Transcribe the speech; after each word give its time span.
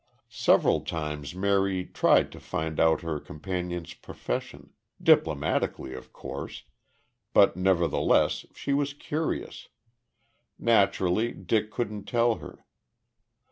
Several 0.29 0.79
times 0.81 1.35
Mary 1.35 1.85
tried 1.85 2.31
to 2.31 2.39
find 2.39 2.79
out 2.79 3.01
her 3.01 3.19
companion's 3.19 3.93
profession 3.93 4.73
diplomatically, 4.99 5.93
of 5.93 6.11
course, 6.11 6.63
but 7.33 7.55
nevertheless 7.55 8.47
she 8.55 8.73
was 8.73 8.93
curious. 8.95 9.67
Naturally, 10.57 11.33
Dick 11.33 11.69
couldn't 11.69 12.05
tell 12.05 12.37
her. 12.37 12.65